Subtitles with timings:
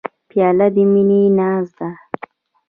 [0.29, 1.89] پیاله د مینې ناز ده.